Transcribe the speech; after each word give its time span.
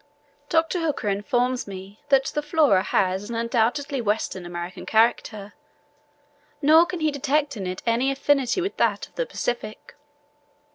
Dr. 0.49 0.79
Hooker 0.79 1.09
informs 1.09 1.67
me 1.67 1.99
that 2.09 2.25
the 2.33 2.41
Flora 2.41 2.81
has 2.81 3.29
an 3.29 3.35
undoubtedly 3.35 4.01
Western 4.01 4.47
American 4.47 4.83
character; 4.83 5.53
nor 6.59 6.87
can 6.87 7.01
he 7.01 7.11
detect 7.11 7.55
in 7.55 7.67
it 7.67 7.83
any 7.85 8.09
affinity 8.11 8.61
with 8.61 8.77
that 8.77 9.07
of 9.09 9.13
the 9.13 9.27
Pacific. 9.27 9.93